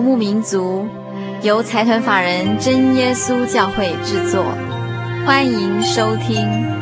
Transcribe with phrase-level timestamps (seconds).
[0.00, 0.86] 游牧民族，
[1.42, 4.42] 由财团法人真耶稣教会制作，
[5.26, 6.79] 欢迎收听。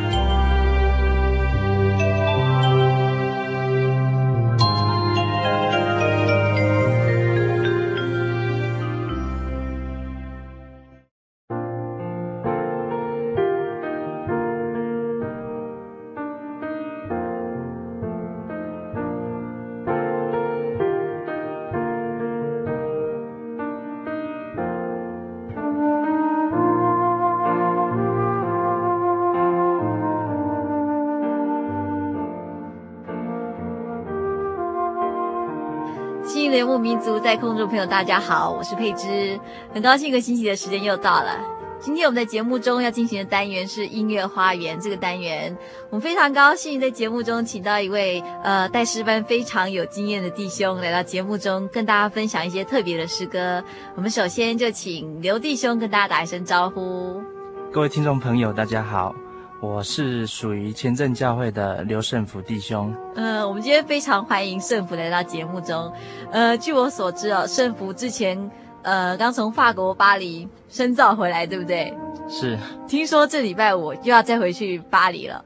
[36.69, 39.39] 牧民族在空中朋友，大家好，我是佩芝，
[39.73, 41.35] 很高兴一个星期的时间又到了。
[41.79, 45.57] 今天我们在节目中要进行的单元是音乐花园这个单元，
[45.89, 53.63] 我们非常高兴在节目中请到一位呃带诗班非常有经验的弟兄来到节目中跟大家分享一些特别的诗歌。
[53.95, 57.19] 我们首先就请刘弟兄跟大家打一声招呼。
[57.73, 59.15] 各位听众朋友，大家好。
[59.61, 62.95] 我是属于前镇教会的刘胜福弟兄。
[63.15, 65.91] 呃，我们今天非常欢迎胜福来到节目中。
[66.31, 68.49] 呃，据我所知哦，胜福之前
[68.83, 71.93] 呃刚从法国巴黎深造回来，对不对？
[72.29, 72.57] 是。
[72.87, 75.43] 听说这礼拜五又要再回去巴黎了。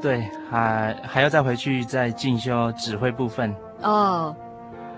[0.00, 3.54] 对，还还要再回去再进修指挥部分。
[3.82, 4.34] 哦。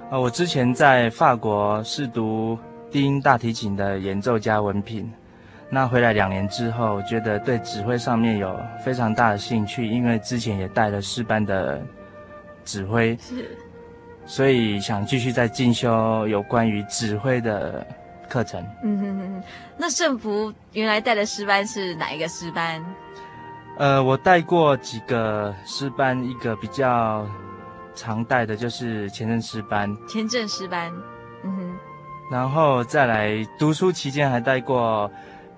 [0.08, 2.56] 呃，我之前在法国是读
[2.92, 5.10] 低音大提琴的演奏家文凭。
[5.74, 11.80] 那回来两年之后，觉得对指挥上面有非常大的兴趣，因为之前也带了师班的
[12.62, 13.56] 指挥，是，
[14.26, 17.86] 所以想继续再进修有关于指挥的
[18.28, 18.62] 课程。
[18.82, 19.42] 嗯哼哼，
[19.78, 22.84] 那胜福原来带的师班是哪一个师班？
[23.78, 27.26] 呃，我带过几个师班，一个比较
[27.94, 29.90] 常带的就是前镇诗班。
[30.06, 30.92] 前镇诗班，
[31.44, 31.74] 嗯哼，
[32.30, 35.10] 然后再来读书期间还带过。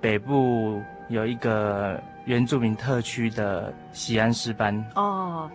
[0.05, 5.51] 北部有一个原住民特区的喜安诗班哦，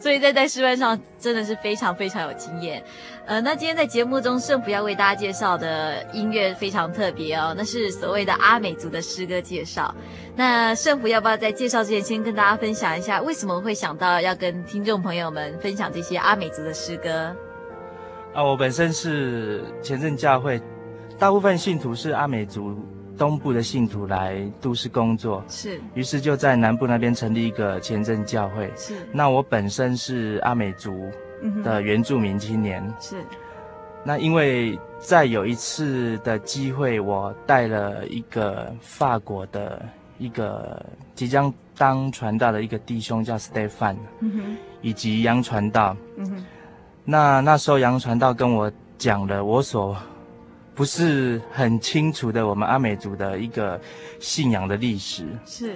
[0.00, 2.82] 所以在在诗班上真的是非常非常有经验。
[3.24, 9.94] 呃，那今天在节目中，圣福要为大家介绍的音乐非常特别哦，那是所谓的阿美族的诗歌介绍。
[10.34, 17.32] 那圣福要不要在介绍之前，先跟大家分享一下，为什么会想到要跟听众朋友们分享这些阿美族的诗歌？
[18.34, 20.60] 啊，我本身是前任教会，
[21.16, 22.76] 大部分信徒是阿美族。
[23.18, 28.72] 东部的信徒来都市工作，是，于是就在南部那边成立一个前镇教会。
[28.76, 31.10] 是，那我本身是阿美族
[31.64, 32.80] 的原住民青年。
[32.86, 33.24] 嗯、是，
[34.04, 39.84] 那因为在有一次的机会，我带了一个法国的
[40.18, 40.80] 一个
[41.16, 45.96] 即将当传道的一个弟兄叫 Stephan，嗯哼，以及杨传道。
[46.16, 46.44] 嗯哼，
[47.04, 49.96] 那那时候杨传道跟我讲了我所。
[50.78, 53.80] 不是很清楚的，我们阿美族的一个
[54.20, 55.26] 信仰的历史。
[55.44, 55.74] 是，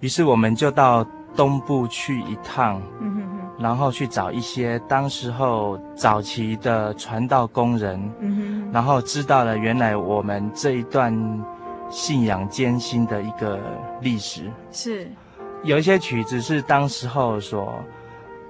[0.00, 1.06] 于是我们就到
[1.36, 11.12] 东部去一趟，嗯哼哼，然后去找一些当时候早期的传道工人，嗯哼，然后知道了原来我们这一段
[11.90, 13.60] 信仰艰辛的一个
[14.00, 14.50] 历史。
[14.72, 15.06] 是，
[15.62, 17.84] 有一些曲子是当时候所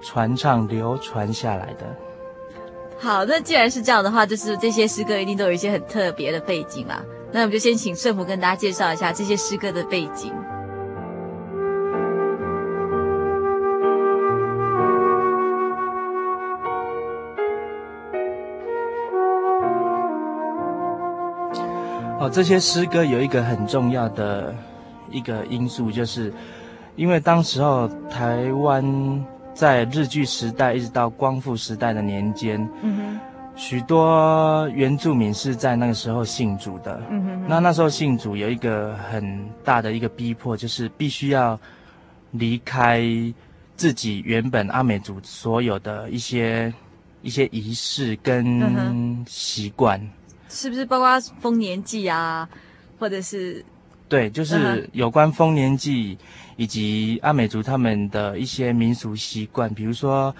[0.01, 1.93] 传唱流传下来的。
[3.01, 7.01] 好，那既然是这样的话，就是这些诗歌一定都有一些很特别的背景啦。
[7.31, 10.33] 那我们就先请胜福跟大家介绍一下这些诗歌的背景。
[22.19, 24.53] 哦，这些诗歌有一个很重要的
[25.09, 26.33] 一个因素，就是
[26.97, 29.25] 因为当时候台湾。
[29.59, 33.19] 在日据时代一直到光复时代的年间，嗯哼，
[33.57, 37.01] 许多原住民是在那个时候信主的。
[37.09, 37.45] 嗯哼哼。
[37.45, 41.59] 那那时候信主有一个很大的一个逼迫，就是必须要
[42.31, 43.03] 离开
[43.75, 46.73] 自己原本阿美族所有的一些
[47.21, 49.99] 一些仪式跟习惯。
[49.99, 50.09] 嗯、
[50.47, 52.47] 是不是包括丰年祭啊，
[52.97, 53.61] 或者是？
[54.09, 56.17] 对，就是有关丰年祭
[56.57, 60.35] 以及阿美族他们的一些民俗习惯，比如说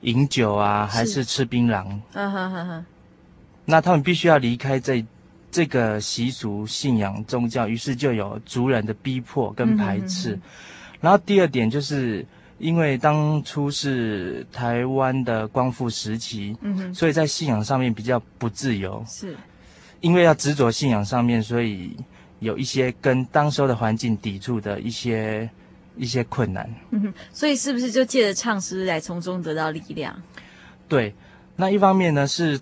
[0.00, 1.86] 饮酒啊，还是吃槟榔。
[2.14, 2.84] 嗯哼哼哼。
[3.64, 5.04] 那他们必须要离开这
[5.52, 10.32] 这个习俗、信仰、宗教，于是就有族人的逼迫跟排斥。
[10.32, 10.42] 嗯、哼哼
[11.02, 12.26] 然后第二点就是
[12.58, 16.56] 因为当初是台湾的光复时期，
[16.92, 19.00] 所以在信仰上面比较不自由。
[19.06, 19.36] 是，
[20.00, 21.96] 因为要执着信仰上面，所以。
[22.42, 25.48] 有一些跟当时候的环境抵触的一些
[25.96, 30.20] 一些困难，嗯哼，所以是不是就借着唱诗来从中得到力量？
[30.88, 31.14] 对，
[31.54, 32.60] 那一方面呢是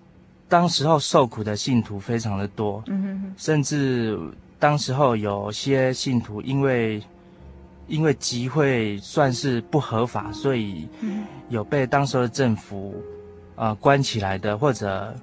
[0.48, 4.18] 当时候受苦的信徒非常的多，嗯哼哼，甚至
[4.58, 7.02] 当时候有些信徒因为
[7.88, 10.86] 因为集会算是不合法，所以
[11.48, 12.94] 有被当时候的政府
[13.56, 15.16] 呃关起来的，或者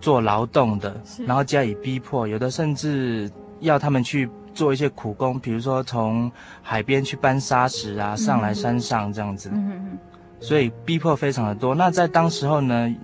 [0.00, 3.28] 做劳动的，然后加以逼迫，有的甚至。
[3.60, 6.30] 要他们去做一些苦工，比如说从
[6.62, 9.98] 海边去搬沙石啊，上来山上这样子，嗯、
[10.40, 11.74] 所以逼迫非常的多。
[11.74, 12.94] 那在当时候呢，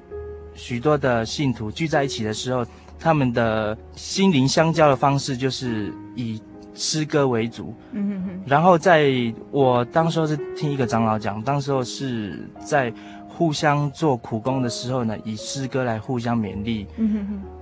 [0.55, 2.65] 许多的信徒聚在一起的时候，
[2.99, 6.41] 他们的心灵相交的方式就是以
[6.75, 7.75] 诗歌为主。
[7.93, 9.13] 嗯、然后在
[9.51, 12.93] 我当时候是听一个长老讲，当时候是在
[13.29, 16.87] 互相做苦工的时候呢，以诗歌来互相勉励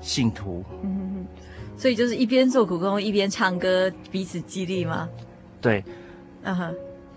[0.01, 0.65] 信徒。
[0.83, 1.27] 嗯
[1.81, 5.09] 所以就是一边做苦工一边唱歌，彼此激励吗？
[5.63, 5.83] 对，
[6.43, 6.75] 嗯哼。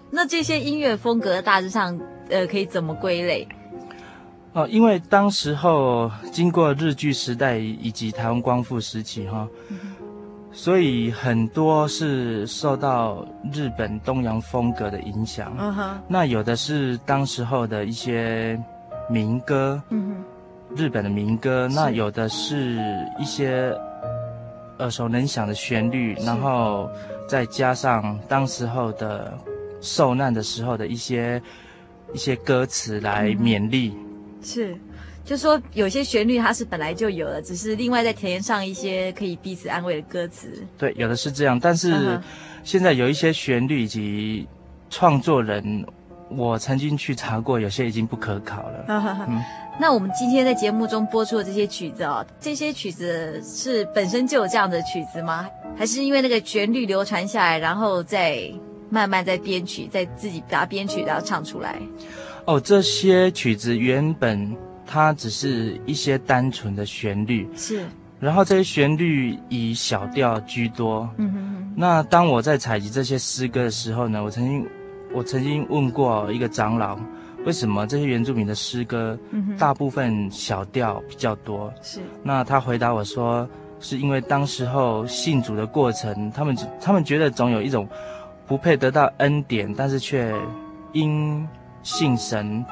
[0.10, 2.00] 那这些音乐风格大致上，
[2.30, 3.46] 呃，可以怎么归类？
[4.54, 9.78] 哦，因为当时候经过日据时代以及台湾光复时期哈，嗯、
[10.54, 15.52] 所以很多是受到日本东洋风格的影响。
[16.08, 18.58] 那有的是当时候的一些
[19.10, 19.82] 民歌，
[20.74, 21.68] 日本的民歌。
[21.76, 22.80] 那有的是
[23.20, 23.78] 一些。
[24.80, 26.90] 耳熟能详的旋律，然后
[27.28, 29.38] 再加上当时候的
[29.82, 31.42] 受难的时候的一些
[32.14, 33.94] 一些歌词来勉励。
[33.96, 34.78] 嗯、是，
[35.24, 40.66] 就说有些旋律它是本来就有了，只是另外再填上一些可以彼此安慰的歌词。
[40.78, 42.20] 对，有的是这样，但是
[42.64, 44.48] 现在有一些旋律以及
[44.90, 45.86] 创作人，
[46.30, 48.86] 我曾经去查过，有些已经不可考了。
[49.28, 49.42] 嗯
[49.80, 55.50] 那我们今天在节目中播出的这些曲子哦，这些曲子是本身就有这样的曲子吗？
[55.76, 58.52] 还是因为那个旋律流传下来，然后再
[58.90, 61.82] 慢慢再编曲，再自己把它编曲，然后唱出来？
[62.46, 64.56] 哦，这些曲子原本
[64.86, 67.84] 它只是一些单纯的旋律，是。
[68.20, 71.10] 然后这些旋律以小调居多。
[71.18, 71.74] 嗯哼哼。
[71.76, 74.68] 那当我在采集这些诗歌的时候呢，我曾经
[75.12, 76.98] 我曾经问过一个长老。
[77.46, 79.18] 为什么这些原住民的诗歌，
[79.58, 81.74] 大部分小调比较多？
[81.82, 82.00] 是。
[82.24, 83.48] 那他回答我说，
[83.80, 87.88] 是因为当时候信主的过程，他们他们觉得总有一种
[88.48, 90.34] 不配得到恩典，但是却
[90.94, 91.46] 因
[91.82, 92.64] 信神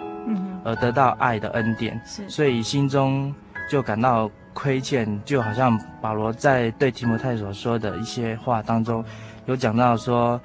[0.64, 2.30] 而得到爱的恩典，是。
[2.30, 3.34] 所以心中
[3.70, 9.04] 就感到亏欠，就好像保罗在对提摩太所说的一些话当中，
[9.48, 10.40] 有讲到说。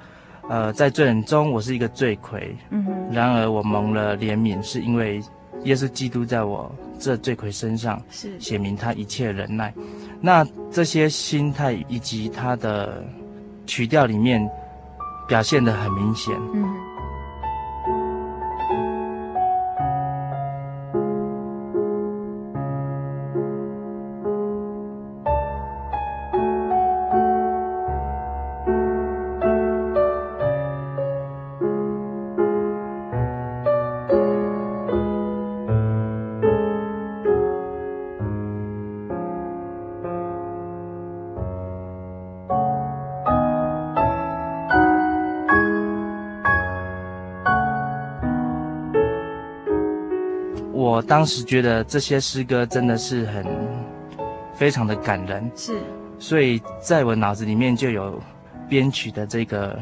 [0.49, 2.55] 呃，在罪人中，我是一个罪魁。
[2.69, 2.93] 嗯哼。
[3.11, 5.21] 然而，我蒙了怜悯，是因为
[5.63, 9.73] 耶稣基督在我这罪魁身上是写明他一切忍耐。
[10.21, 13.03] 那这些心态以及他的
[13.65, 14.49] 曲调里面
[15.27, 16.33] 表现得很明显。
[16.53, 16.86] 嗯。
[51.01, 53.45] 当时觉得这些诗歌真的是很
[54.55, 55.77] 非常的感人，是，
[56.17, 58.21] 所以在我脑子里面就有
[58.67, 59.77] 编曲的这个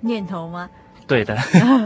[0.00, 0.68] 念头吗？
[1.06, 1.36] 对的，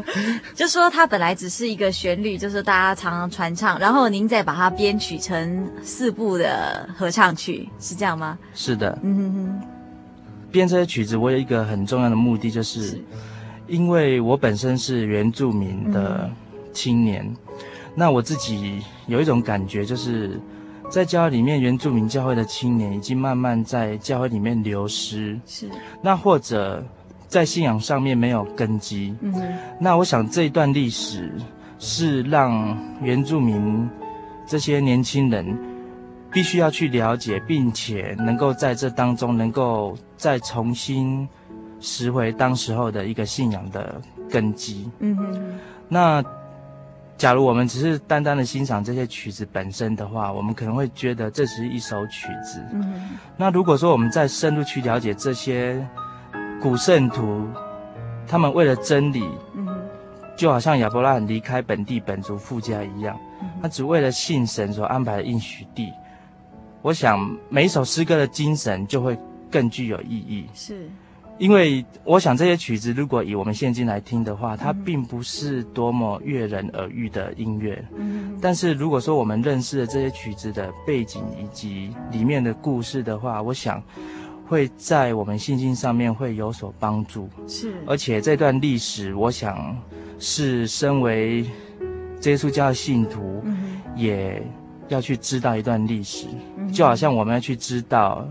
[0.54, 8.38] 就说它本来只是一个旋律，就是大家常常传唱，然后您再把它编曲成四部的合唱曲，是这样吗？
[8.54, 9.60] 是的，嗯哼哼。
[10.52, 13.04] 编这些曲子，我有一个很重要的目的，就是，是
[13.66, 16.30] 因为我本身是原住民的
[16.72, 17.24] 青年。
[17.24, 17.36] 嗯
[17.96, 20.40] 那我自己有一种感觉，就是
[20.90, 25.38] 在教会里面，原住民教会的青年已经慢慢在教会里面流失。
[25.46, 25.68] 是，
[26.02, 26.84] 那或者
[27.28, 29.14] 在信仰上面没有根基。
[29.20, 29.32] 嗯，
[29.78, 31.32] 那我想这一段历史
[31.78, 33.88] 是让原住民
[34.44, 35.56] 这些年轻人
[36.32, 41.28] 必须要去了解，并且能够在这当中能够再重新
[41.80, 44.90] 拾回当时候的一个信仰的根基。
[44.98, 45.58] 嗯哼，
[45.88, 46.24] 那。
[47.16, 52.60] 假如我们只是单单的欣赏这些曲子本身的话，我们可能会觉得这只是一首曲子。
[52.72, 55.86] 嗯，那如果说我们再深入去了解这些
[56.60, 57.46] 古圣徒，
[58.26, 59.66] 他们为了真理，嗯，
[60.36, 63.18] 就好像亚伯拉罕离开本地本族父家一样，
[63.62, 65.92] 他只为了信神所安排的应许地。
[66.82, 67.18] 我想
[67.48, 69.16] 每一首诗歌的精神就会
[69.50, 70.46] 更具有意义。
[70.52, 70.90] 是。
[71.36, 77.84] 因为我想这些曲子，如果以我们现今来听的话，它并不是多么悦人耳欲的音乐。
[77.96, 78.38] 嗯。
[78.40, 83.82] 但是如果说我们认识了这些曲子的背景以及里面的故事的话，我想
[84.46, 87.28] 会在我们信心上面会有所帮助。
[87.48, 87.74] 是。
[87.84, 89.76] 而且这段历史，我想
[90.20, 91.42] 是身为
[92.22, 93.42] 耶稣教的信徒，
[93.96, 94.40] 也
[94.86, 96.26] 要去知道一段历史，
[96.72, 98.24] 就好像我们要去知道。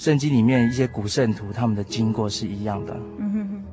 [0.00, 2.94] 圣经里面一些古圣徒，他们的经过是一样的。
[3.18, 3.64] 嗯哼哼。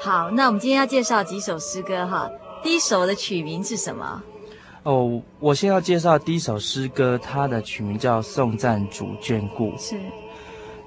[0.00, 2.28] 好，那我们今天要介绍几首诗歌哈。
[2.64, 4.20] 第一首的曲名是什么？
[4.88, 9.70] 哦，我先要介绍第一首诗歌，它的曲名叫《颂赞主眷顾》。
[9.78, 10.00] 是。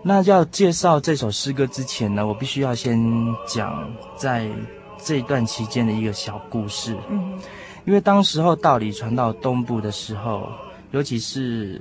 [0.01, 2.99] 那要介绍这首诗歌之前呢，我必须要先
[3.45, 4.49] 讲在
[4.97, 6.97] 这一段期间的一个小故事。
[7.11, 7.37] 嗯。
[7.85, 10.49] 因为当时候道理传到东部的时候，
[10.89, 11.79] 尤其是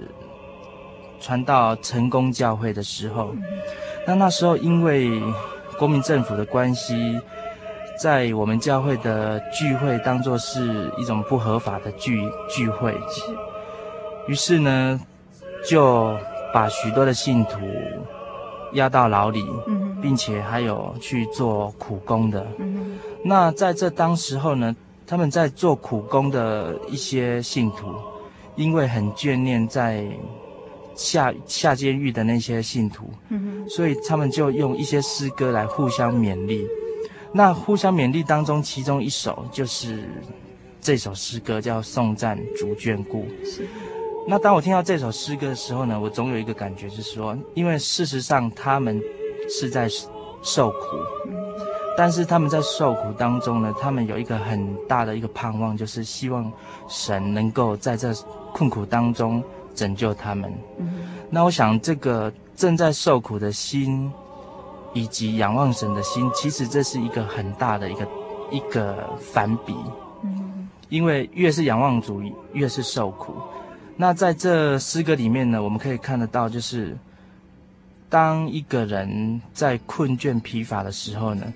[1.20, 3.42] 传到成功教会的时候，嗯、
[4.06, 5.10] 那那时候因为
[5.78, 7.18] 国民政府的关系。
[8.00, 13.30] 在我们教会的聚会当做是一种不合法的聚聚会，是。
[14.26, 14.98] 于是呢，
[15.68, 16.16] 就
[16.54, 17.58] 把许多的信徒
[18.72, 22.46] 押到牢里，嗯，并且还有去做苦工的。
[22.58, 24.74] 嗯，那在这当时候呢，
[25.06, 27.94] 他们在做苦工的一些信徒，
[28.56, 30.06] 因为很眷念在
[30.94, 36.66] 下下监狱的那些信徒，嗯，所以他们就用一些诗歌来互相勉励。
[37.32, 40.04] 那互相勉励当中，其中一首就是
[40.80, 43.24] 这首诗歌，叫《颂赞主眷顾》。
[43.44, 43.66] 是。
[44.26, 49.00] 那当我听到这首诗歌的时候呢，我总有一个感觉，是说，因为事实上他们
[49.48, 49.88] 是在
[50.42, 50.76] 受苦，
[51.96, 56.52] 但是他们在受苦当中呢，他们有一个很大的一个盼望，就是希望
[56.88, 58.12] 神能够在这
[58.52, 59.42] 困苦当中
[59.74, 60.52] 拯救他们。
[60.78, 61.08] 嗯。
[61.30, 64.10] 那我想，这个正在受苦的心。
[64.92, 68.08] 以及仰望神的心，其实这是一个很大的一个
[68.50, 69.74] 一个反比。
[70.22, 73.34] 嗯，因为越是仰望主，越是受苦。
[73.96, 76.96] 那在这诗歌里面呢，我们可以看得到，就是
[78.08, 81.52] 当一个人在困倦疲乏的时候呢，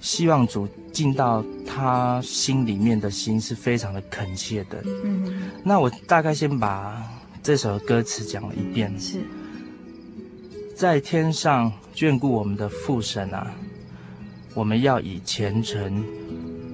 [0.00, 4.82] 希望主进到他心里面的心是非常的恳切的。
[5.04, 7.02] 嗯，那我大概先把
[7.42, 8.92] 这首歌词讲了一遍。
[9.00, 9.18] 是。
[10.80, 13.46] 在天上眷顾我们的父神啊，
[14.54, 16.02] 我们要以虔诚、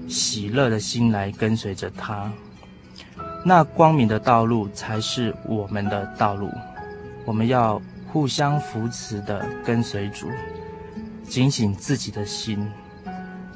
[0.08, 2.30] 喜乐的心来跟随着他。
[3.44, 6.48] 那光明的道路才是我们的道路。
[7.24, 10.28] 我们要互相扶持的跟随主，
[11.24, 12.64] 警醒自己的心。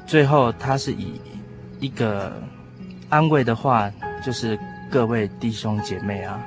[0.05, 1.21] 最后，他是以
[1.79, 2.33] 一个
[3.07, 3.89] 安慰的话，
[4.21, 6.45] 就是各位弟兄姐妹啊。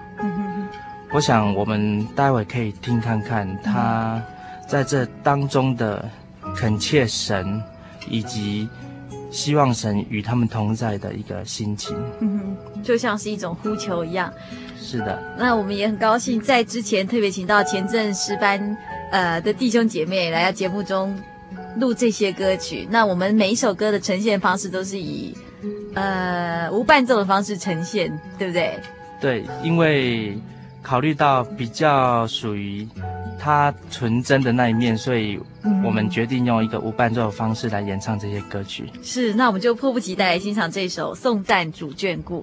[1.14, 4.20] 我想，我们待会可以听看看他
[4.66, 6.10] 在这当中的
[6.56, 7.62] 恳切神，
[8.08, 8.68] 以及
[9.30, 11.96] 希望神与他们同在的一个心情。
[12.18, 14.32] 嗯哼，就像是一种呼求一样。
[14.76, 15.22] 是的。
[15.38, 18.76] 那我们也很高兴，在之前特别请到前阵诗班
[19.12, 21.16] 呃的弟兄姐妹来到节目中
[21.76, 22.88] 录这些歌曲。
[22.90, 25.32] 那我们每一首歌的呈现方式都是以
[25.94, 28.76] 呃无伴奏的方式呈现，对不对？
[29.20, 30.36] 对，因为。
[30.84, 32.86] 考虑到比较属于
[33.40, 35.40] 他纯真的那一面，所以
[35.82, 38.84] 我们决定用一个无伴奏的方式来演唱这些歌曲。
[39.02, 42.42] 是，那我们就迫不及待来欣赏这首《送赞主眷顾》。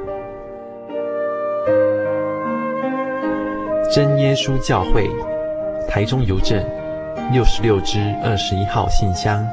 [3.93, 5.05] 真耶稣教会，
[5.89, 6.65] 台中邮政
[7.33, 9.45] 六十六支二十一号信箱，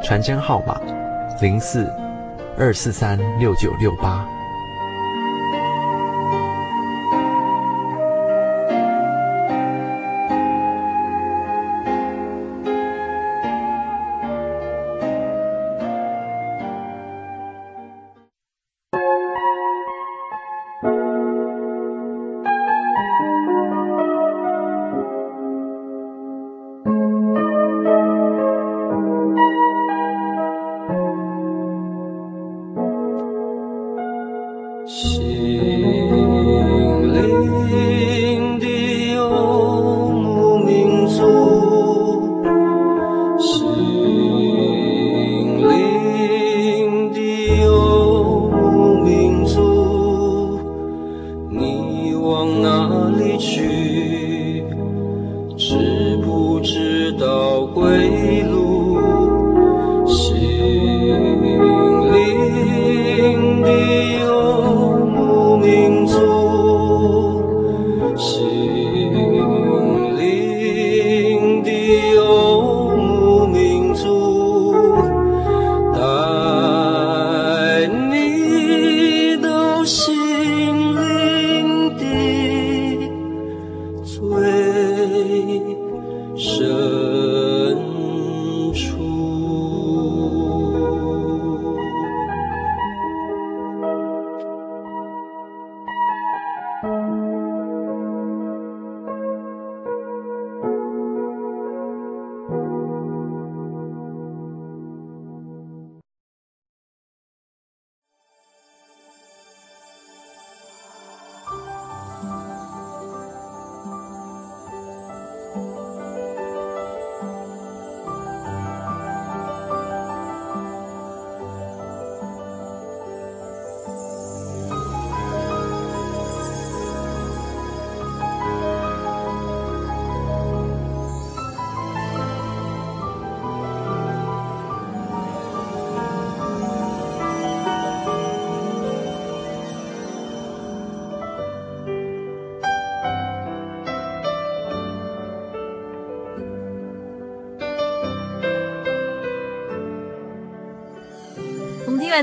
[0.00, 0.80] 传真号码
[1.40, 1.92] 零四
[2.56, 4.24] 二四三六九六八。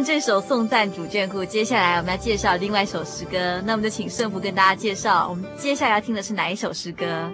[0.04, 7.32] 这首送赞主眷顾，接下来我们要介绍另外一首诗歌，那我们就请圣福跟大家介绍，我们接下来要听的是哪一首诗歌？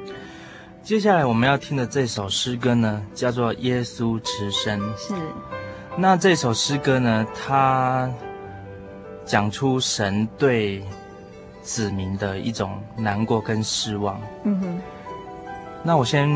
[0.83, 4.79] 接下来我们要听的这首诗歌呢，叫做《耶稣迟生》。
[4.97, 5.13] 是。
[5.97, 8.09] 那这首诗歌呢，它
[9.25, 10.83] 讲出神对
[11.61, 14.19] 子民的一种难过跟失望。
[14.43, 14.79] 嗯哼。
[15.83, 16.29] 那我先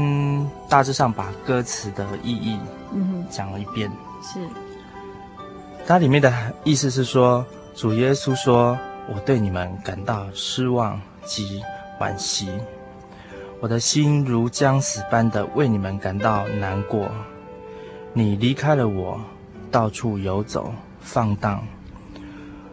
[0.69, 2.59] 大致上把歌词的意义，
[2.93, 3.91] 嗯哼，讲了一遍。
[4.21, 4.39] 是。
[5.87, 7.45] 它里面的意思是说，
[7.75, 8.75] 主耶稣说
[9.07, 11.61] ：“我对你们感到失望及
[11.99, 12.49] 惋惜，
[13.59, 17.11] 我的心如将死般的为你们感到难过。
[18.13, 19.21] 你离开了我，
[19.69, 21.63] 到处游走放荡。”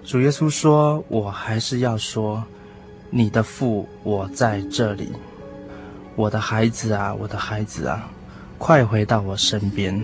[0.03, 2.42] 主耶稣说：“我还是要说，
[3.11, 5.12] 你的父，我在这里，
[6.16, 8.09] 我的孩子啊，我的孩子啊，
[8.57, 10.01] 快回到我身边。”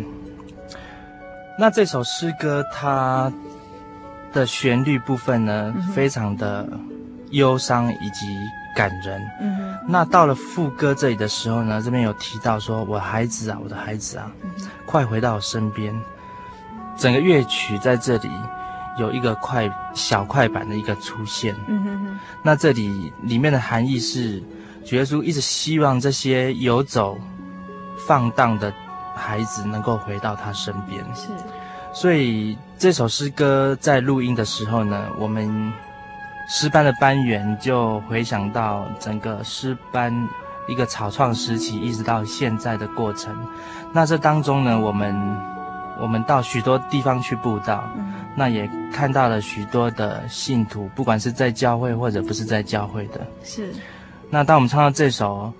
[1.59, 3.33] 那这首诗歌它
[4.33, 6.69] 的旋律部分呢，嗯、非常的
[7.31, 8.27] 忧伤以及
[8.77, 9.21] 感人。
[9.41, 9.75] 嗯。
[9.89, 14.51] 那到了副歌这里的时候呢，这边有提到说：“我孩子啊，我的孩子啊，嗯、
[14.87, 15.93] 快回到我身边。”
[16.97, 18.31] 整个乐曲在这里
[18.99, 21.57] 有一个快小快板的一个出现。
[21.67, 22.19] 嗯哼哼。
[22.45, 24.41] 那这里里面的含义是，
[24.85, 27.19] 主耶稣一直希望这些游走
[28.07, 28.73] 放荡的
[29.19, 31.05] 孩子能够回到他身边。
[31.15, 31.27] 是。
[31.93, 35.73] 所以这首诗歌在录音的时候呢，我们
[36.49, 40.15] 诗班的班员就回想到整个诗班
[40.69, 43.35] 一个草创时期，一直到现在的过程。
[43.93, 45.37] 那这当中呢，我们
[46.01, 53.27] 我们到许多地方去布道，嗯，那也看到了许多的信徒，不管是在教会或者不是在教会的。
[53.43, 53.73] 是。
[54.31, 55.53] 那当我们唱到这首。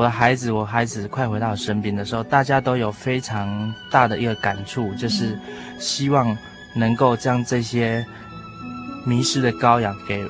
[0.00, 5.38] 我的孩子，我孩子，快回到我身边的时候，大家都有非常大的一个感触，就是
[5.78, 6.34] 希望
[6.74, 8.02] 能够将这些
[9.04, 10.24] 迷失的羔羊给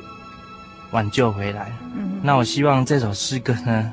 [0.90, 1.70] 挽救回来。
[1.94, 3.92] 嗯，那我希望这首诗歌呢，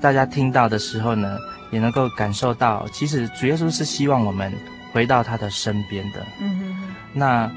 [0.00, 1.38] 大家听到的时候呢，
[1.72, 4.52] 也能够感受到，其实主耶稣是希望我们
[4.92, 6.24] 回到他的身边的。
[6.40, 7.50] 嗯，那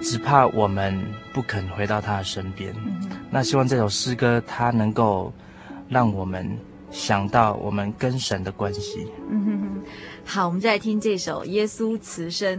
[0.00, 2.72] 只怕我们不肯回到他的身边。
[2.86, 5.32] 嗯，那希望这首诗歌它能够
[5.88, 6.56] 让我们。
[6.94, 9.10] 想到我们跟神的关系。
[9.28, 9.82] 嗯哼哼，
[10.24, 12.58] 好，我们再来听这首《耶稣慈声》。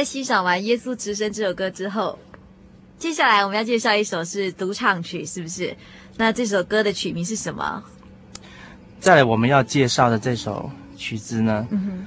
[0.00, 2.18] 在欣赏完《耶稣之声》这首歌之后，
[2.96, 5.76] 接下来我们要介绍一首是独唱曲，是不是？
[6.16, 7.84] 那这首歌的曲名是什么？
[8.98, 12.06] 再来我们要介绍的这首曲子呢，嗯、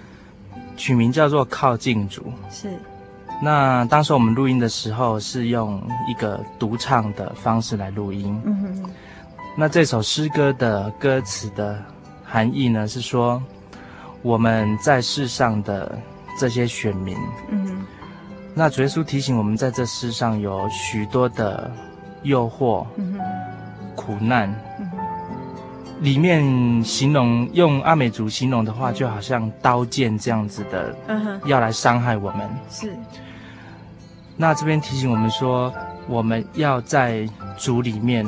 [0.76, 2.24] 曲名叫做《靠近主》。
[2.52, 2.68] 是。
[3.44, 5.80] 那当时我们录音的时候是用
[6.10, 8.42] 一个独唱的方式来录音。
[8.44, 8.90] 嗯哼。
[9.56, 11.80] 那这首诗歌的歌词的
[12.26, 13.40] 含义呢，是说
[14.24, 15.96] 我们在世上的
[16.40, 17.16] 这些选民。
[17.50, 17.73] 嗯。
[18.56, 21.72] 那主耶稣提醒我们，在这世上有许多的
[22.22, 23.20] 诱惑、嗯、
[23.96, 24.90] 苦难、嗯，
[26.02, 30.96] 里面形容用阿美族形容的话，就好像刀剑这样子的，
[31.46, 32.50] 要来伤害我们。
[32.70, 32.96] 是。
[34.38, 35.74] 那这边提醒我们说，
[36.08, 38.26] 我们要在主里面，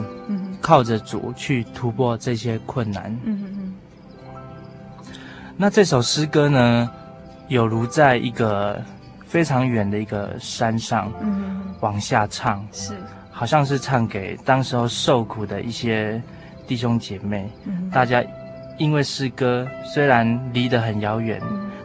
[0.62, 3.16] 靠着主去突破这些困难。
[5.58, 6.90] 那这首诗歌呢，
[7.48, 8.82] 有如在一个
[9.36, 11.12] 非常远的一个山上，
[11.82, 12.96] 往下唱，是，
[13.30, 16.24] 好像是唱给当时候受苦的一些
[16.66, 17.52] 弟兄姐妹。
[17.92, 18.24] 大家
[18.78, 21.42] 因为诗歌虽然离得很遥远，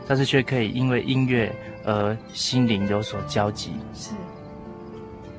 [0.07, 1.53] 但是却可以因为音乐
[1.85, 3.73] 而心灵有所交集。
[3.95, 4.13] 是。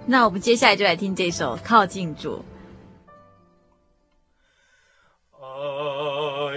[0.06, 2.34] 那我们接下来就来听这首《靠近主》。
[5.40, 6.01] 呀，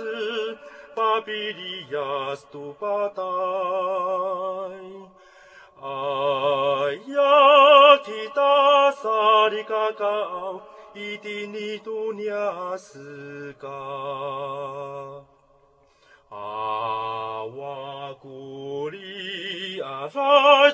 [0.00, 0.56] 斯
[0.94, 3.22] 巴比利亚斯杜巴代，
[5.82, 5.84] 哎
[7.06, 10.62] 呀，提达萨里嘎高，
[10.94, 13.68] 伊迪尼杜尼亚斯嘎，
[16.30, 20.18] 阿瓦古里阿塞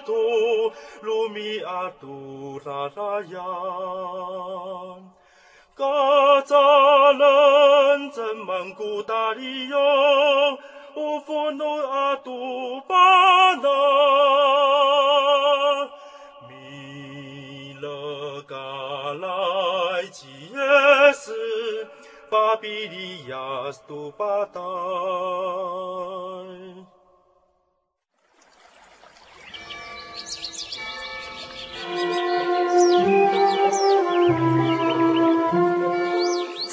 [0.07, 0.13] 杜。
[1.03, 3.43] 鲁米阿杜拉拉亚，
[5.77, 5.85] 嘎
[6.47, 6.57] 扎
[7.13, 10.59] 伦真蒙古达里哟，
[10.95, 12.97] 乌夫诺阿杜巴
[13.57, 13.69] 纳，
[16.49, 18.57] 米勒嘎
[19.21, 21.87] 莱基耶斯，
[22.31, 24.59] 巴比利亚斯杜巴代。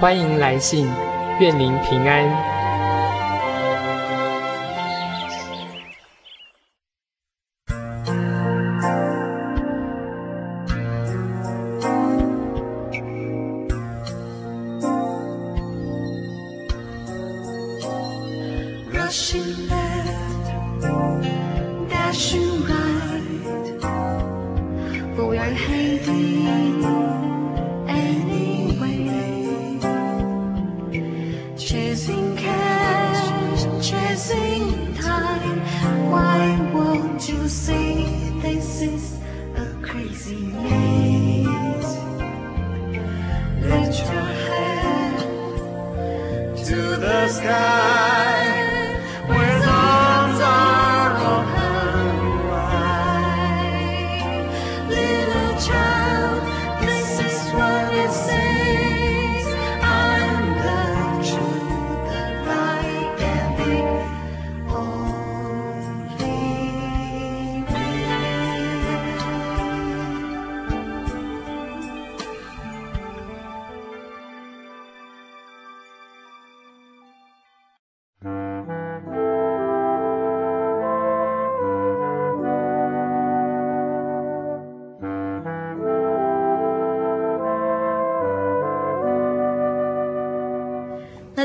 [0.00, 0.88] 欢迎来信，
[1.38, 2.53] 愿您平安。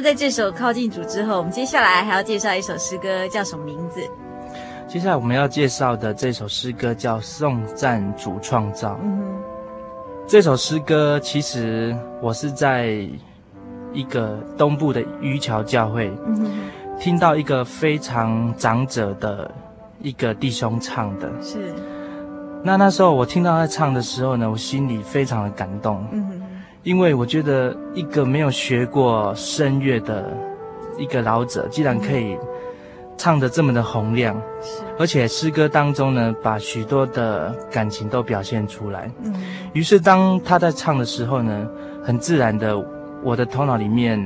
[0.10, 4.02] 在这首靠近主之后，我们接下来还要介绍一首诗歌，叫什么名字？
[4.88, 8.94] 接下来我们要介绍的这首诗歌叫《颂赞主创造》。
[9.04, 9.22] 嗯，
[10.26, 13.08] 这首诗歌其实我是在
[13.94, 19.52] 一个东部的渔桥教会，嗯，听到一个非常长者的
[20.02, 21.30] 一个弟兄唱的。
[21.40, 21.72] 是。
[22.64, 26.04] 那那时候我听到他唱的时候呢，我心里非常的感动。
[26.12, 26.29] 嗯。
[26.90, 30.36] 因为我觉得一个没有学过声乐的
[30.98, 32.36] 一个老者，既然可以
[33.16, 34.36] 唱得这么的洪亮，
[34.98, 39.08] 而且诗歌当中呢，把许多的感情都表现出来。
[39.24, 39.32] 嗯，
[39.72, 41.70] 于是当他在唱的时候呢，
[42.04, 42.76] 很自然的，
[43.24, 44.20] 我的头脑里面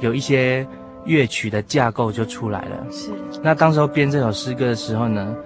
[0.00, 0.66] 有一些
[1.04, 2.86] 乐曲的架构就出来了。
[2.90, 3.10] 是，
[3.42, 5.36] 那当时候编这首诗歌的时候呢，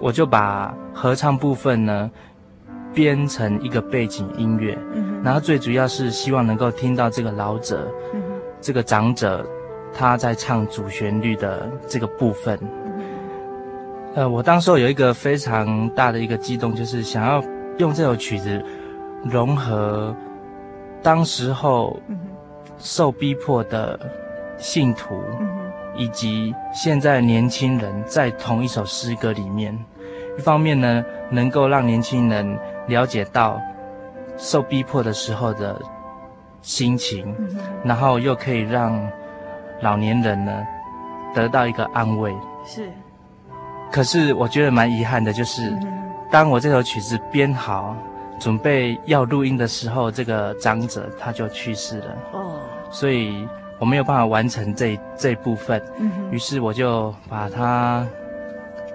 [0.00, 2.08] 我就把合唱部分呢
[2.98, 8.20] 编成一个背景音乐，嗯，然后最主要是希望能够听到这个老者，嗯，
[8.60, 9.46] 这个长者。
[9.94, 12.58] 他在唱主旋律的这个部分，
[14.14, 17.42] 呃，我当时候有一个非常大的一个激动，就是想要
[17.78, 18.62] 用这首曲子
[19.24, 20.14] 融合
[21.02, 21.98] 当时候
[22.78, 23.98] 受逼迫的
[24.58, 25.20] 信徒，
[25.96, 29.76] 以及现在年轻人在同一首诗歌里面。
[30.36, 32.58] 一方面呢，能够让年轻人
[32.88, 33.60] 了解到
[34.36, 35.80] 受逼迫的时候的
[36.60, 37.34] 心情，
[37.84, 39.00] 然后又可以让。
[39.80, 40.66] 老年人呢，
[41.32, 42.34] 得到一个安慰。
[42.66, 42.90] 是，
[43.92, 47.96] 可是我觉得蛮遗憾的，就是、嗯、当我这首曲子编好，
[48.40, 52.06] 准备要录音的时候，这个长者他就去世了。
[52.32, 52.58] 哦，
[52.90, 53.46] 所以
[53.78, 55.80] 我没有办法完成这这部分。
[55.98, 58.04] 嗯，于是我就把它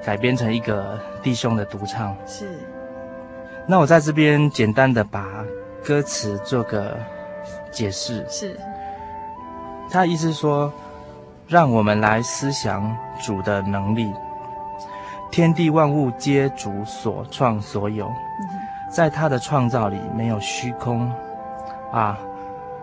[0.04, 2.14] 改编成一个弟兄的独唱。
[2.28, 2.60] 是，
[3.68, 5.26] 那我在这边简单的把
[5.84, 6.98] 歌词做个
[7.72, 8.26] 解释。
[8.30, 8.60] 是。
[9.90, 10.72] 他意思是说，
[11.48, 14.12] 让我们来思想主的能力。
[15.32, 18.12] 天地万物皆主所创所有，
[18.92, 21.12] 在他的创造里没有虚空。
[21.92, 22.18] 啊，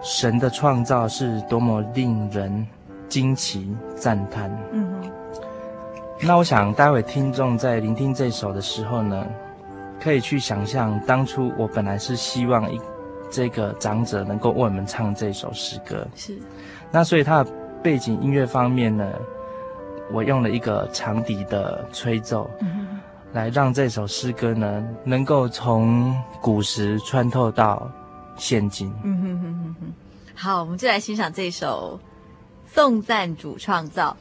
[0.02, 2.66] 神的创造是多么令人
[3.08, 4.50] 惊奇赞叹。
[4.72, 5.10] 嗯哼。
[6.22, 9.26] 那我想，待会听众在聆听这首的时候呢，
[10.02, 12.80] 可以去想象，当初我本来是希望一
[13.30, 16.06] 这个长者能够为我们唱这首诗歌。
[16.16, 16.38] 是。
[16.90, 17.50] 那所以它的
[17.82, 19.12] 背景音乐方面呢，
[20.10, 23.00] 我用了一个长笛的吹奏，嗯，
[23.32, 27.88] 来让这首诗歌呢能够从古时穿透到
[28.36, 28.92] 现今。
[29.04, 29.92] 嗯哼哼哼哼。
[30.34, 32.00] 好，我们就来欣赏这首
[32.66, 34.16] 颂赞主创造。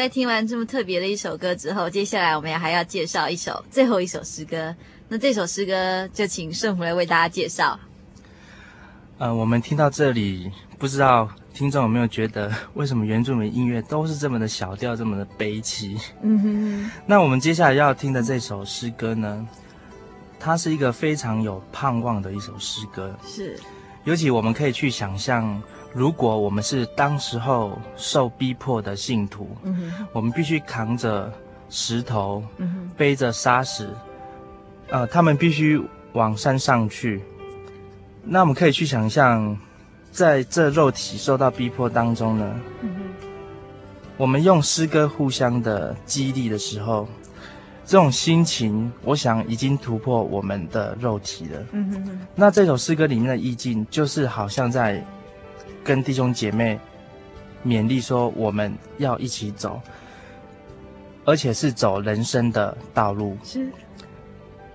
[0.00, 4.74] 在听完这么特别的一首歌之后，接下来我们也还要介绍一首最后一首诗歌。
[5.08, 7.78] 那这首诗歌就请顺福来为大家介绍。
[9.18, 16.00] 呃，我们听到这里，不知道听众有没有觉得，为什么原住民音乐都是这么的小调，这么的悲凄？
[16.22, 16.90] 嗯哼。
[17.04, 19.46] 那我们接下来要听的这首诗歌呢，
[20.38, 23.14] 它是一个非常有盼望的一首诗歌。
[23.26, 23.60] 是。
[24.04, 25.62] 尤其我们可以去想象，
[25.92, 31.32] 如果我们是当时候受逼迫的信徒，嗯，我们必须扛着
[31.68, 33.88] 石头，嗯，背着沙石，
[34.88, 35.80] 呃，他们必须
[36.12, 37.22] 往山上去。
[38.22, 39.56] 那我们可以去想象，
[40.12, 42.90] 在这肉体受到逼迫当中呢，嗯，
[44.16, 47.08] 我们用诗歌互相的激励的时候。
[47.86, 51.60] 这种心情，我想已经突破我们的肉体了。
[51.72, 52.20] 嗯哼哼。
[52.36, 55.04] 那这首诗歌里面的意境，就是好像在
[55.82, 56.78] 跟弟兄姐妹
[57.64, 59.80] 勉励说，我们要一起走，
[61.24, 63.36] 而且是走人生的道路。
[63.42, 63.70] 是。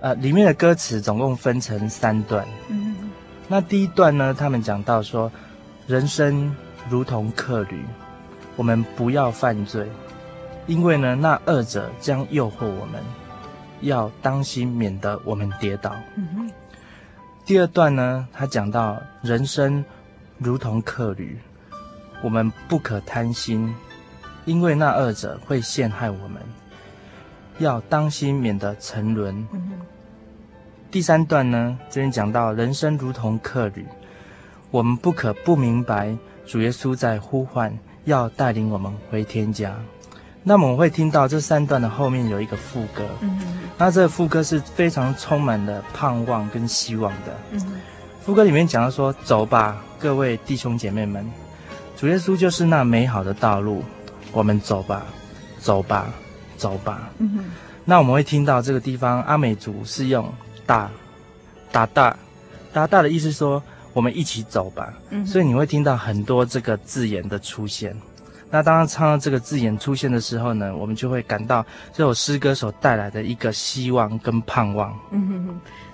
[0.00, 2.46] 呃，里面的歌词总共分成三段。
[2.68, 2.94] 嗯。
[3.48, 5.30] 那第一段呢，他们讲到说，
[5.86, 6.54] 人生
[6.88, 7.82] 如同客旅，
[8.56, 9.88] 我们不要犯罪。
[10.66, 13.00] 因为呢，那二者将诱惑我们，
[13.80, 15.94] 要当心，免得我们跌倒。
[16.16, 16.50] 嗯哼。
[17.44, 19.84] 第二段呢，他讲到人生
[20.38, 21.38] 如同客旅，
[22.22, 23.74] 我们不可贪心，
[24.44, 26.42] 因为那二者会陷害我们，
[27.58, 29.46] 要当心，免得沉沦。
[29.52, 29.72] 嗯。
[30.90, 33.84] 第三段呢，这边讲到人生如同客旅，
[34.70, 36.16] 我们不可不明白
[36.46, 39.74] 主耶稣在呼唤，要带领我们回天家。
[40.42, 43.40] 那么我们会听到这三段的后面有一个副歌，嗯，
[43.76, 47.60] 那这个副歌是非常充满了盼望跟希望的。
[48.26, 51.24] 副歌里面讲到说：“走吧，各位弟兄姐妹们，
[51.96, 53.84] 主耶稣就是那美好的道路，
[54.32, 55.06] 我们走吧，
[55.60, 56.08] 走吧，
[56.56, 57.44] 走吧。”嗯哼，
[57.84, 60.28] 那我们会听到这个地方阿美族是用
[60.66, 60.90] 大
[61.70, 62.16] 大大
[62.72, 63.62] 大大的意思说
[63.92, 64.92] 我们一起走吧。
[65.10, 67.96] 嗯，所以你会听到很多这个字眼的出现。
[68.50, 74.92] 那当他唱到这个字眼出现的时候呢，我们就会感到这首诗歌所带来的一个希望跟盼望。
[75.12, 75.60] 嗯哼哼，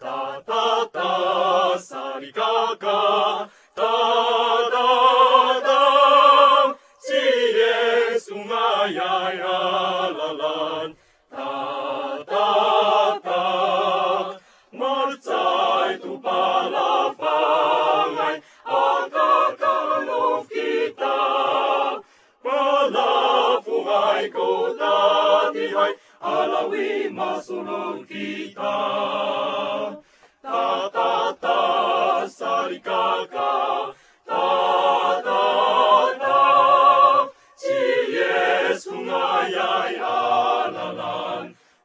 [0.00, 2.40] タタタサリカ
[2.78, 3.84] カタタ
[5.60, 7.12] タシ
[8.14, 10.09] エスマヤヤ
[27.40, 28.76] solo kita
[30.42, 33.52] ta ta ta sarikaka.
[34.28, 34.46] Ta
[35.24, 35.44] ta
[36.20, 36.40] ta.
[37.56, 37.80] Si
[38.16, 39.48] yesu la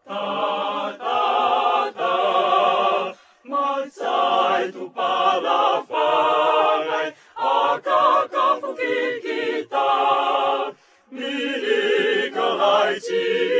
[0.05, 0.21] ta
[0.99, 1.11] ta
[1.99, 2.13] ta.
[3.47, 6.35] Malsai tu palafangai
[7.55, 9.89] akaka fuki kita
[11.15, 11.33] mi
[12.27, 13.54] ikalai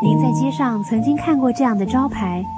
[0.00, 2.42] 您在街上曾经看过这样的招牌“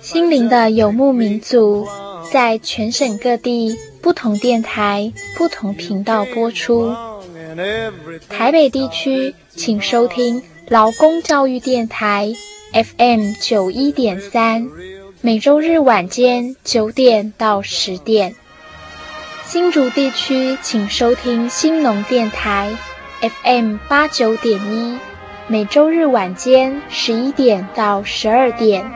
[0.00, 1.86] 心灵的游牧民族，
[2.32, 6.94] 在全省各地不同电台、不同频道播出。
[8.28, 12.32] 台北地区，请收听劳工教育电台
[12.72, 14.66] FM 九一点三，
[15.20, 18.34] 每周日晚间九点到十点。
[19.44, 22.74] 新竹地区请收听新农电台
[23.20, 24.98] FM 八九点一，
[25.46, 28.90] 每周日晚间十一点到十二点。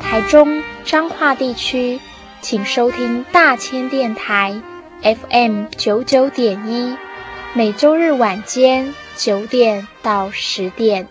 [0.00, 2.00] 台中彰化地区
[2.40, 4.60] 请收听大千电台
[5.02, 6.96] FM 九九点一，
[7.54, 11.06] 每周日晚间九点到十点。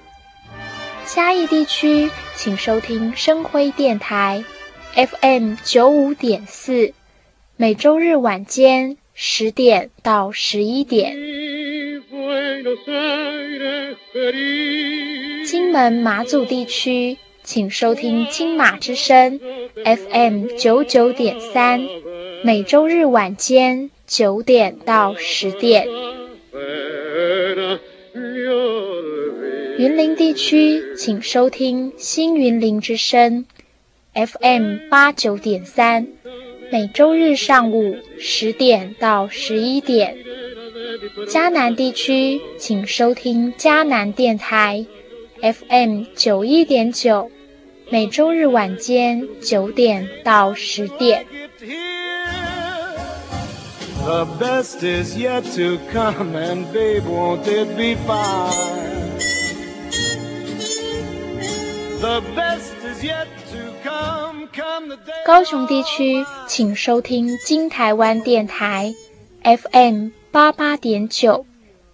[1.05, 4.43] 嘉义地区请收听生辉电台。
[4.93, 6.93] FM 九五点四，
[7.55, 11.16] 每周日晚间十点到十一点。
[15.45, 19.39] 金门马祖地区，请收听金马之声
[19.84, 21.86] ，FM 九九点三，
[22.43, 25.88] 每周日晚间九点到十点。
[29.77, 33.45] 云林地区，请收听新云林之声。
[34.13, 36.07] FM 八九点三，
[36.71, 40.17] 每周日上午十点到十一点。
[41.29, 44.85] 嘉南地区，请收听嘉南电台
[45.41, 47.29] FM 九一点九，
[47.89, 51.25] 每周日晚间九点到十点。
[65.25, 68.93] 高雄地区，请收听金台湾电台
[69.43, 71.45] FM 八八点九，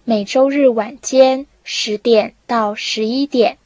[0.04, 3.58] 每周日晚间十点到十一点。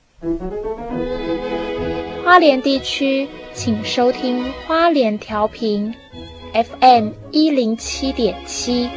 [2.25, 5.95] 花莲地区，请收听花莲调频
[6.55, 8.89] FM 一零七点七，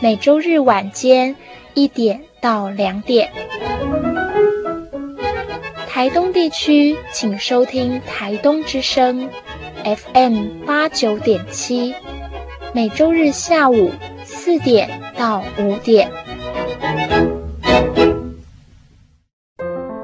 [0.00, 1.36] 每周日晚间
[1.74, 3.30] 一点到两点。
[5.88, 9.30] 台东地区，请收听台东之声
[9.84, 11.94] ，FM 八九点七，
[12.74, 13.92] 每周日下午
[14.24, 16.10] 四点到五点。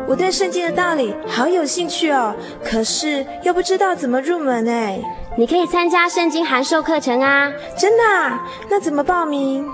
[0.06, 5.00] 我对圣经的道理好有兴趣哦，可是又不知道怎么入门哎。
[5.36, 7.52] 你可以参加圣经函授课程啊！
[7.76, 8.46] 真的啊？
[8.70, 9.68] 那怎么报名？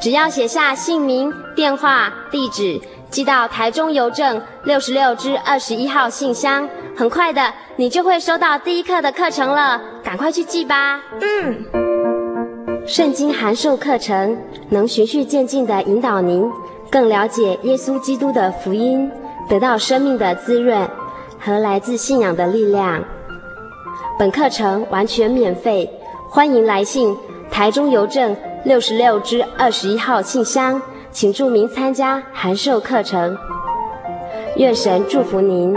[0.00, 2.80] 只要写下姓名、电话、地址。
[3.08, 6.66] 寄到台中邮政六十六至二十一号信箱，
[6.96, 9.78] 很快的，你就会收到第一课的课程了。
[10.02, 10.98] 赶快去寄吧。
[11.20, 11.62] 嗯，
[12.84, 14.36] 圣经函授课程
[14.68, 16.50] 能循序渐进地引导您
[16.90, 19.10] 更了解耶稣基督的福音，
[19.48, 20.88] 得到生命的滋润
[21.38, 23.02] 和来自信仰的力量。
[24.18, 25.88] 本课程完全免费，
[26.28, 27.16] 欢迎来信
[27.50, 30.80] 台中邮政六十六支二十一号信箱。
[31.12, 33.36] 请注明参加函授课程，
[34.56, 35.76] 愿神祝福您。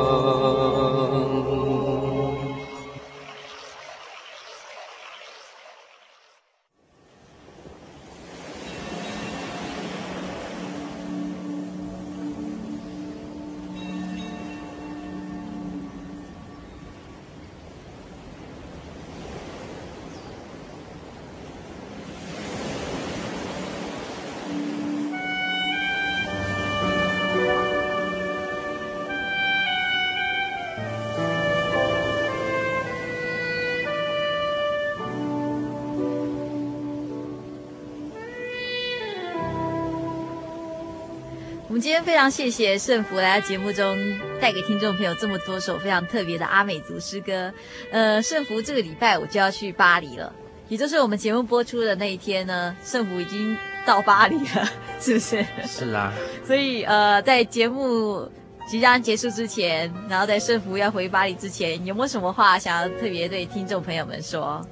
[42.21, 43.97] 常谢谢圣福来到节目中，
[44.39, 47.51] 带给听众朋友这么多首非常特别的阿美族诗歌。
[47.91, 50.31] 呃，圣福这个礼拜我就要去巴黎了，
[50.67, 53.57] 也就是我们节目播出的那一天呢，圣福已经
[53.87, 54.69] 到巴黎了，
[54.99, 55.43] 是不是？
[55.65, 56.13] 是啊。
[56.45, 58.29] 所以呃，在节目
[58.69, 64.63] 即将结束之前，然后在圣福要回巴黎之前，有没有什么话想要特别对听众朋友们说？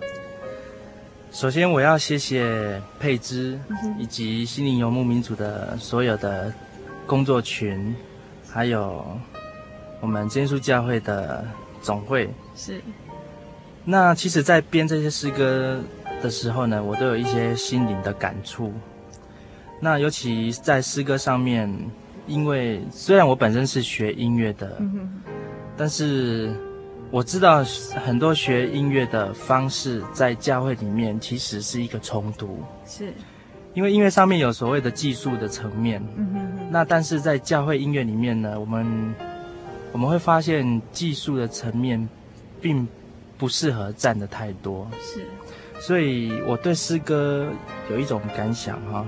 [1.32, 3.60] 首先，我要谢谢佩芝
[3.97, 6.54] 以及心灵游牧民族的所有的。
[7.10, 7.95] 工作群，
[8.47, 9.03] 还有
[9.99, 11.43] 我们真耶稣教会的
[11.82, 12.30] 总会。
[12.55, 12.80] 是。
[13.84, 15.80] 那其实，在编这些诗歌
[16.22, 18.72] 的时候呢，我都有一些心灵的感触。
[19.80, 21.68] 那尤其在诗歌上面，
[22.28, 25.10] 因为虽然我本身是学音乐的，嗯，
[25.76, 26.53] 但是
[27.10, 27.64] 我知道
[28.05, 33.12] 很多学音乐的方式在教会里面其实是一个冲突，是，
[33.80, 39.15] 因为音乐上面有所谓的技术的层面，嗯哼，那但是在教会音乐里面呢，我们
[39.93, 42.09] 我们会发现技术的层面
[42.59, 42.86] 并
[43.38, 45.25] 不适合占的太多，是，
[45.80, 47.47] 所以我对诗歌
[47.89, 49.05] 有一种感想哈。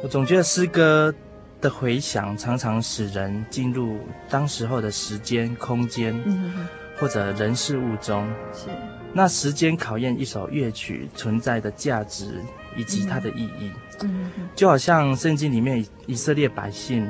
[0.00, 1.12] 我总觉得诗歌
[1.60, 3.98] 的回响常常使人进入
[4.30, 6.68] 当时候的时间、空间，嗯
[7.00, 8.24] 或者人事物中。
[8.52, 8.68] 是。
[9.12, 12.40] 那时间考验一首乐曲存在的价值
[12.76, 13.70] 以及它的意义。
[14.02, 14.30] 嗯。
[14.54, 17.08] 就好像圣经里面以色列百姓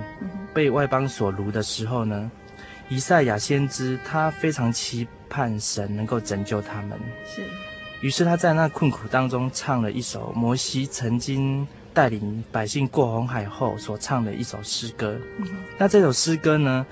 [0.55, 2.31] 被外邦所掳的时候呢，
[2.89, 6.99] 以赛亚先知他非常期盼神能够拯救他们。
[7.25, 7.43] 是。
[8.01, 11.67] 于是他在那困苦当中唱了一首摩西曾经。
[11.95, 15.47] 带领百姓过红海后所唱的一首诗歌，嗯，
[15.77, 16.87] 那这首诗歌呢，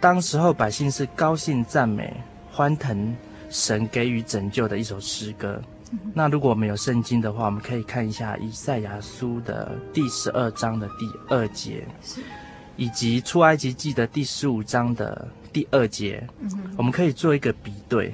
[0.00, 2.12] 当时候百姓是高兴赞美、
[2.50, 3.16] 欢腾
[3.48, 5.73] 神给予拯救的一首诗歌，嗯。
[6.12, 11.86] 那如果我们有圣经的话，我们可以看一下以赛亚书的第十二章的第二节，
[12.76, 18.12] 以及出埃及记的第十五章的第二节，嗯，我们可以做一个比对。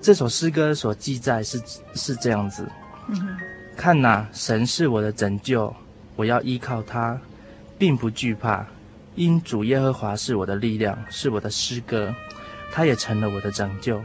[0.00, 1.60] 这首诗歌所记载是
[1.94, 2.68] 是这样子。
[3.08, 3.36] 嗯
[3.76, 5.74] 看呐、啊，神是我的拯救，
[6.14, 7.20] 我要依靠他，
[7.76, 8.64] 并不惧怕，
[9.16, 12.14] 因主耶和华是我的力量，是我的诗歌，
[12.72, 14.00] 他也成了我的拯救。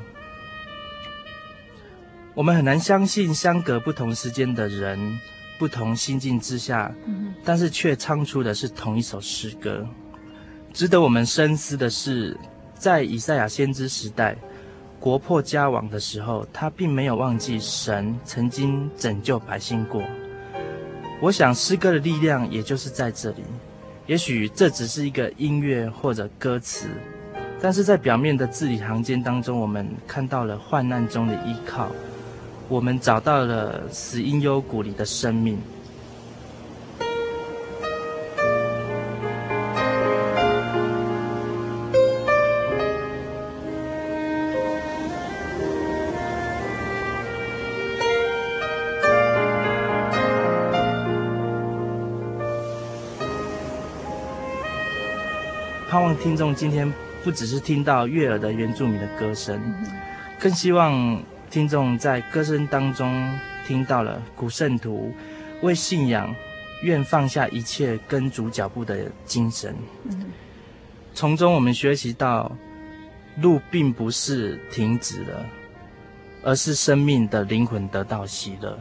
[2.42, 4.98] 我们很难相信，相隔不同时间的人，
[5.60, 6.92] 不同心境之下，
[7.46, 9.88] 但是却唱出的是同一首诗歌。
[10.74, 12.36] 值得我们深思的是，
[12.74, 14.36] 在以赛亚先知时代。
[15.00, 20.02] 国破家亡的时候，他并没有忘记神曾经拯救百姓过。
[21.22, 23.44] 我想诗歌的力量也就是在这里。
[24.08, 26.88] 也许这只是一个音乐或者歌词，
[27.62, 31.92] 但是在表面的字里行间当中，我们看到了患难中的依靠，
[32.72, 35.60] 我们找到了死因幽谷里的生命。
[55.90, 56.90] 盼望听众今天
[57.22, 59.62] 不只是听到悦耳的原住民的歌声，
[60.40, 63.30] 更希望听众在歌声当中
[63.68, 65.14] 听到了古圣徒
[65.62, 66.34] 为信仰
[66.82, 69.76] 愿放下一切跟主脚步的精神。
[71.14, 72.50] 从中我们学习到，
[73.42, 75.46] 路并不是停止了，
[76.42, 78.80] 而是生命的灵魂得到喜乐。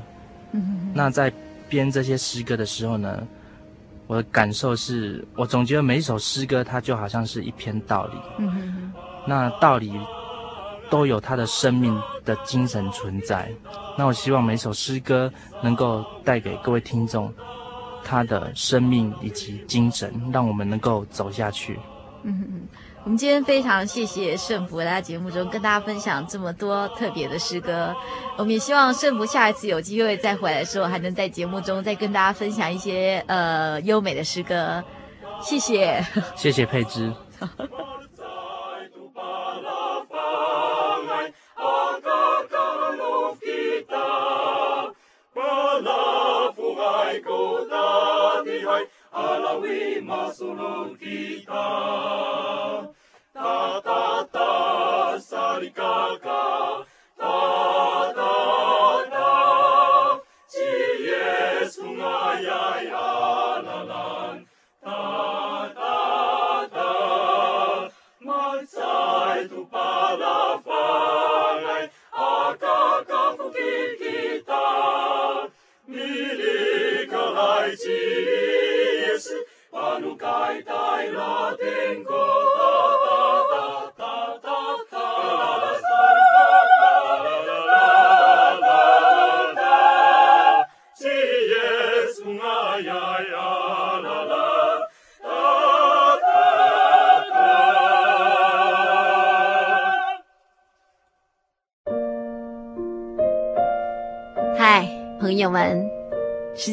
[0.95, 1.31] 那在
[1.69, 3.27] 编这些诗歌的时候呢，
[4.07, 8.13] 我的感受是，我总觉得每一首诗歌，它就好像是一篇道理。
[9.27, 9.93] 那道理
[10.91, 13.51] 都有他的生命的精神存在。
[13.97, 15.33] 那我希望每首诗歌
[15.63, 17.33] 能够带给各位听众，
[18.05, 21.79] 他的生命以及精神，让我们能够走下去。
[22.25, 22.69] 嗯。
[23.03, 27.97] 我们今天非常谢谢圣福来到节目中跟大家分享这么多特别的诗歌。
[28.37, 34.85] 我们也希望圣福下一次有机会再回来的时候，还能在节目中再跟大家分享一些呃优美的诗歌。
[35.41, 36.05] 谢谢，
[36.37, 37.11] 谢谢佩芝。
[50.61, 51.00] Lord.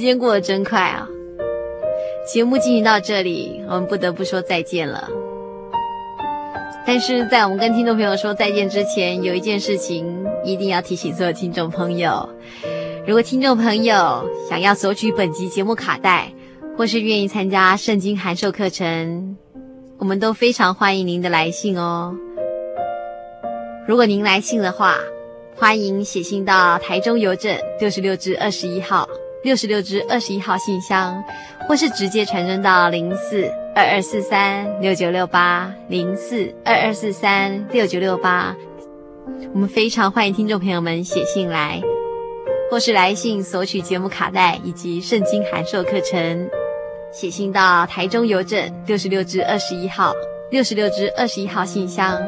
[0.07, 1.05] 间过得真快啊！
[2.25, 5.09] 节目进行到这里，我们不得不说再见了。
[6.85, 12.29] 但是在我们跟听众朋友说再见之前，有一件事情一定要提醒所有听众朋友：
[13.05, 16.31] 如果听众朋友想要索取本集节目卡带，
[16.77, 19.35] 或是愿意参加圣经函授课程，
[19.97, 22.15] 我们都非常欢迎您的来信哦。
[23.85, 24.95] 如果您来信的话，
[25.57, 29.09] 欢迎写信到台中邮政六十六至二十一号
[29.47, 31.23] 六十六支二十一号信箱，
[31.69, 33.49] 或是直接传真到零四。
[33.73, 38.53] 二二四三六九六八零四二二四三六九六八，
[39.53, 41.81] 我们非常欢迎听众朋友们写信来，
[42.69, 46.49] 或是来信索取节目卡带以及圣经函授课程。
[47.13, 50.11] 写信到台中邮政六十六支二十一号
[50.51, 52.21] 六十六支二十一号信箱，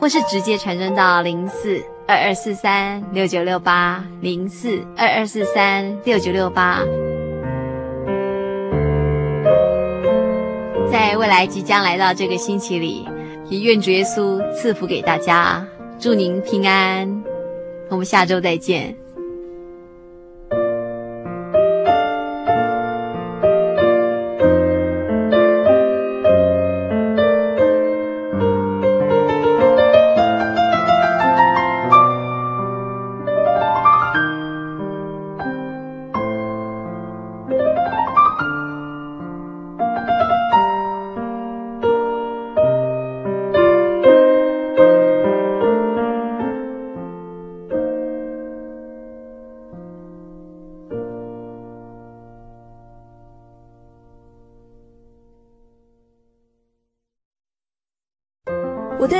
[0.00, 6.80] 或是直接传真到零四二二四三六九六八零四二二四三六九六八。
[10.90, 13.08] 在未来即将来到这个星期里，
[13.48, 15.64] 也愿主耶稣赐福给大家，
[15.98, 17.24] 祝您平安。
[17.88, 19.01] 我们下周再见。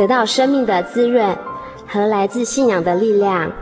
[0.00, 1.36] 得到生命的滋润
[1.86, 3.52] 和来自信仰的力量。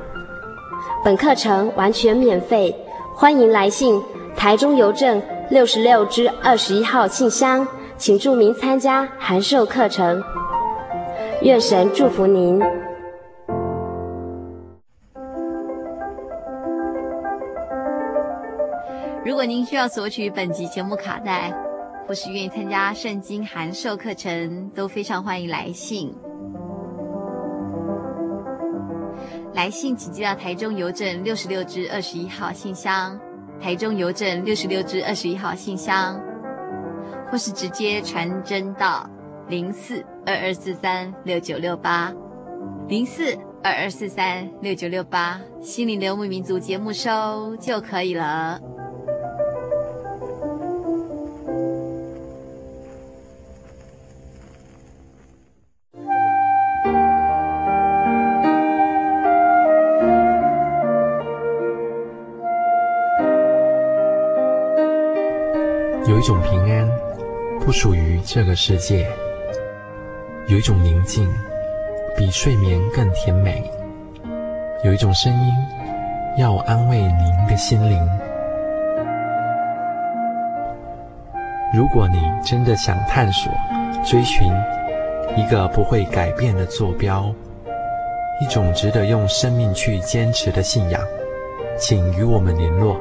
[1.05, 2.73] 本课程完全免费，
[3.13, 4.01] 欢迎来信
[4.37, 5.21] 台中邮政
[5.51, 7.67] 六十六支二十一号信箱，
[7.97, 10.23] 请注明参加函授课程。
[11.43, 12.61] 愿神祝福您。
[19.25, 21.53] 如果您需要索取本集节目卡带，
[22.07, 26.15] 或是愿意参加圣经函授课程，都非常欢迎来信。
[29.55, 33.19] 来信请寄到台中邮政六十六支二十一号信箱，
[33.61, 36.21] 台中邮政六十六支二十一号信箱，
[37.31, 39.09] 或是直接传真到
[39.49, 42.13] 零四二二四三六九六八，
[42.87, 48.61] 零四二二四三六九六八，心灵流牧民族节目收就可以了。
[66.29, 66.87] 一种平安，
[67.59, 69.07] 不属于这个世界；
[70.47, 71.27] 有一种宁静，
[72.19, 73.63] 比睡眠更甜美；
[74.85, 75.55] 有一种声音，
[76.37, 77.99] 要安慰您的心灵。
[81.75, 83.51] 如果你真的想探索、
[84.05, 84.47] 追寻
[85.35, 87.35] 一个不会改变的坐标，
[88.43, 91.01] 一种值得用生命去坚持的信仰，
[91.79, 93.01] 请与我们联络。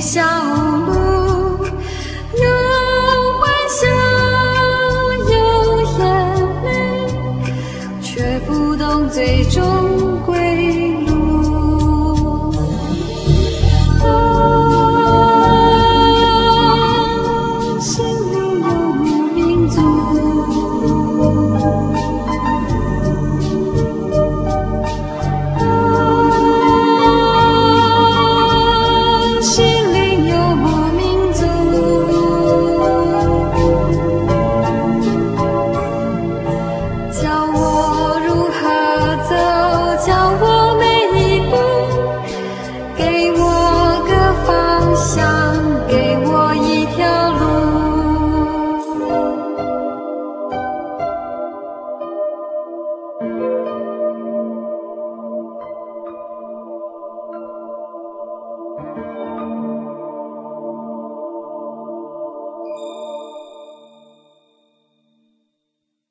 [0.00, 0.22] 在这异乡的小
[0.76, 0.89] 路。